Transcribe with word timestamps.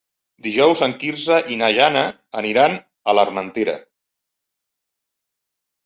Dijous 0.45 0.79
en 0.87 0.95
Quirze 1.03 1.37
i 1.51 1.59
na 1.61 1.69
Jana 1.79 2.03
aniran 2.43 2.75
a 3.13 3.17
l'Armentera. 3.19 3.79